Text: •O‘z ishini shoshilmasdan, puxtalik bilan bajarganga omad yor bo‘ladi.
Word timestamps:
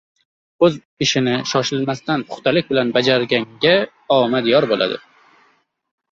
•O‘z 0.67 0.77
ishini 1.05 1.33
shoshilmasdan, 1.49 2.23
puxtalik 2.31 2.71
bilan 2.71 2.93
bajarganga 2.95 3.75
omad 4.17 4.49
yor 4.53 4.67
bo‘ladi. 4.73 4.99